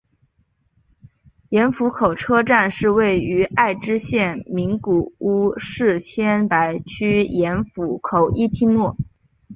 [1.49, 8.97] 盐釜口车站是位于爱知县名古屋市天白区盐釜口一丁目。